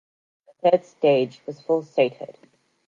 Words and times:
The 0.47 0.71
third 0.71 0.83
stage 0.83 1.41
was 1.45 1.61
full 1.61 1.83
statehood. 1.83 2.35